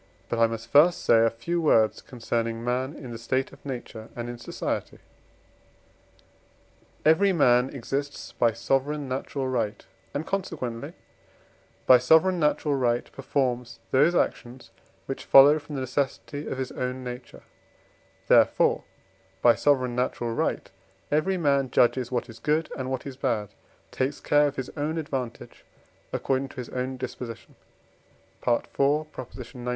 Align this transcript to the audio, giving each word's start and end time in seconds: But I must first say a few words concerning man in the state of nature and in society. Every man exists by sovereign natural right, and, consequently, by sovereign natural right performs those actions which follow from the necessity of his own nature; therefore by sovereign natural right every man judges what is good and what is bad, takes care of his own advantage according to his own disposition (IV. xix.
But 0.29 0.39
I 0.39 0.47
must 0.47 0.71
first 0.71 1.05
say 1.05 1.23
a 1.23 1.29
few 1.29 1.61
words 1.61 2.01
concerning 2.01 2.63
man 2.63 2.95
in 2.95 3.11
the 3.11 3.19
state 3.19 3.51
of 3.51 3.63
nature 3.63 4.09
and 4.15 4.27
in 4.29 4.39
society. 4.39 4.97
Every 7.05 7.31
man 7.31 7.69
exists 7.69 8.31
by 8.31 8.53
sovereign 8.53 9.07
natural 9.07 9.47
right, 9.47 9.85
and, 10.15 10.25
consequently, 10.25 10.93
by 11.85 11.99
sovereign 11.99 12.39
natural 12.39 12.73
right 12.73 13.11
performs 13.11 13.77
those 13.91 14.15
actions 14.15 14.71
which 15.05 15.23
follow 15.23 15.59
from 15.59 15.75
the 15.75 15.81
necessity 15.81 16.47
of 16.47 16.57
his 16.57 16.71
own 16.71 17.03
nature; 17.03 17.43
therefore 18.27 18.83
by 19.43 19.53
sovereign 19.53 19.95
natural 19.95 20.33
right 20.33 20.71
every 21.11 21.37
man 21.37 21.69
judges 21.69 22.11
what 22.11 22.27
is 22.27 22.39
good 22.39 22.71
and 22.75 22.89
what 22.89 23.05
is 23.05 23.17
bad, 23.17 23.49
takes 23.91 24.19
care 24.19 24.47
of 24.47 24.55
his 24.55 24.71
own 24.75 24.97
advantage 24.97 25.63
according 26.11 26.49
to 26.49 26.55
his 26.55 26.69
own 26.69 26.97
disposition 26.97 27.53
(IV. 28.43 28.65
xix. 29.13 29.55